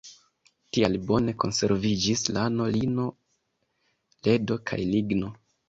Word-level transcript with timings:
Tial 0.77 0.95
bone 1.11 1.35
konserviĝis 1.43 2.25
lano, 2.39 2.67
lino, 2.79 3.07
ledo 4.31 4.61
kaj 4.73 4.83
ligno. 4.97 5.35